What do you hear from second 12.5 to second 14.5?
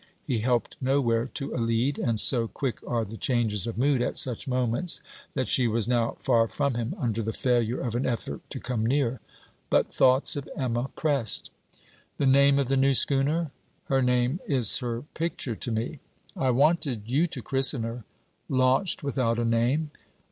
of the new schooner? Her name